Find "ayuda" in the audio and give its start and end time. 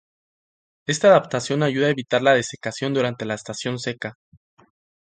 1.61-1.85